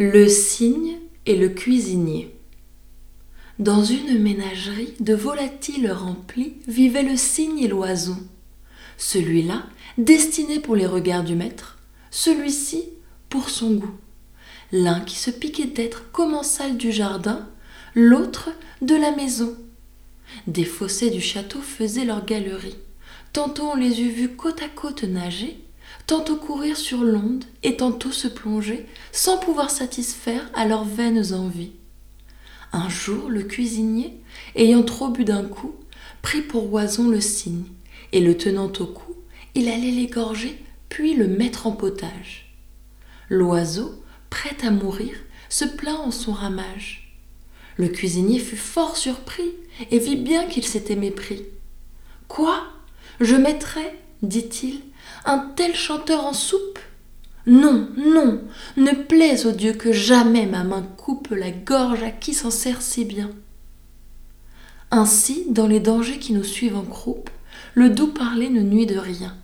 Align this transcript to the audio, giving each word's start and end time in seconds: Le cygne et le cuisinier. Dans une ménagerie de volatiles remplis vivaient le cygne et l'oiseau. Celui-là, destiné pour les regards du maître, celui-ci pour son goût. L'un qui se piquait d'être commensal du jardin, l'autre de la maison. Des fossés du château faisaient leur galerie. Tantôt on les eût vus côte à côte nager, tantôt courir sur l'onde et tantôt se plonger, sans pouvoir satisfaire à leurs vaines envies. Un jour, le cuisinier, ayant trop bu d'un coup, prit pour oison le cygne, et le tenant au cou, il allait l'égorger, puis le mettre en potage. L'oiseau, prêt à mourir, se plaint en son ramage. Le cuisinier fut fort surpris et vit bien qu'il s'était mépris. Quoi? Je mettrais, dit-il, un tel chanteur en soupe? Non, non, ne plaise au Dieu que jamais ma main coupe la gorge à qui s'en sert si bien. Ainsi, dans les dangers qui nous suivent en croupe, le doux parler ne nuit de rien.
Le 0.00 0.28
cygne 0.28 1.00
et 1.26 1.34
le 1.34 1.48
cuisinier. 1.48 2.32
Dans 3.58 3.82
une 3.82 4.22
ménagerie 4.22 4.94
de 5.00 5.12
volatiles 5.12 5.90
remplis 5.90 6.54
vivaient 6.68 7.02
le 7.02 7.16
cygne 7.16 7.58
et 7.58 7.66
l'oiseau. 7.66 8.14
Celui-là, 8.96 9.64
destiné 9.96 10.60
pour 10.60 10.76
les 10.76 10.86
regards 10.86 11.24
du 11.24 11.34
maître, 11.34 11.78
celui-ci 12.12 12.84
pour 13.28 13.50
son 13.50 13.74
goût. 13.74 13.96
L'un 14.70 15.00
qui 15.00 15.16
se 15.16 15.32
piquait 15.32 15.66
d'être 15.66 16.12
commensal 16.12 16.76
du 16.76 16.92
jardin, 16.92 17.48
l'autre 17.96 18.50
de 18.80 18.94
la 18.94 19.10
maison. 19.10 19.56
Des 20.46 20.64
fossés 20.64 21.10
du 21.10 21.20
château 21.20 21.60
faisaient 21.60 22.04
leur 22.04 22.24
galerie. 22.24 22.76
Tantôt 23.32 23.70
on 23.72 23.74
les 23.74 24.00
eût 24.00 24.10
vus 24.10 24.36
côte 24.36 24.62
à 24.62 24.68
côte 24.68 25.02
nager, 25.02 25.58
tantôt 26.06 26.36
courir 26.36 26.76
sur 26.76 27.02
l'onde 27.02 27.44
et 27.62 27.76
tantôt 27.76 28.12
se 28.12 28.28
plonger, 28.28 28.86
sans 29.12 29.38
pouvoir 29.38 29.70
satisfaire 29.70 30.50
à 30.54 30.66
leurs 30.66 30.84
vaines 30.84 31.34
envies. 31.34 31.72
Un 32.72 32.88
jour, 32.88 33.28
le 33.28 33.42
cuisinier, 33.42 34.20
ayant 34.54 34.82
trop 34.82 35.08
bu 35.08 35.24
d'un 35.24 35.44
coup, 35.44 35.74
prit 36.22 36.42
pour 36.42 36.72
oison 36.72 37.08
le 37.08 37.20
cygne, 37.20 37.64
et 38.12 38.20
le 38.20 38.36
tenant 38.36 38.72
au 38.80 38.86
cou, 38.86 39.14
il 39.54 39.68
allait 39.68 39.90
l'égorger, 39.90 40.62
puis 40.88 41.14
le 41.14 41.26
mettre 41.26 41.66
en 41.66 41.72
potage. 41.72 42.54
L'oiseau, 43.28 44.02
prêt 44.30 44.56
à 44.62 44.70
mourir, 44.70 45.14
se 45.48 45.64
plaint 45.64 45.98
en 45.98 46.10
son 46.10 46.32
ramage. 46.32 47.16
Le 47.76 47.88
cuisinier 47.88 48.38
fut 48.38 48.56
fort 48.56 48.96
surpris 48.96 49.52
et 49.90 49.98
vit 49.98 50.16
bien 50.16 50.46
qu'il 50.46 50.64
s'était 50.64 50.96
mépris. 50.96 51.44
Quoi? 52.26 52.64
Je 53.20 53.36
mettrais, 53.36 53.98
dit-il, 54.22 54.80
un 55.24 55.38
tel 55.38 55.74
chanteur 55.74 56.24
en 56.24 56.32
soupe? 56.32 56.78
Non, 57.46 57.88
non, 57.96 58.42
ne 58.76 58.92
plaise 58.92 59.46
au 59.46 59.52
Dieu 59.52 59.72
que 59.72 59.92
jamais 59.92 60.46
ma 60.46 60.64
main 60.64 60.86
coupe 60.96 61.30
la 61.30 61.50
gorge 61.50 62.02
à 62.02 62.10
qui 62.10 62.34
s'en 62.34 62.50
sert 62.50 62.82
si 62.82 63.04
bien. 63.04 63.30
Ainsi, 64.90 65.46
dans 65.48 65.66
les 65.66 65.80
dangers 65.80 66.18
qui 66.18 66.32
nous 66.32 66.44
suivent 66.44 66.76
en 66.76 66.82
croupe, 66.82 67.30
le 67.74 67.90
doux 67.90 68.08
parler 68.08 68.50
ne 68.50 68.62
nuit 68.62 68.86
de 68.86 68.98
rien. 68.98 69.36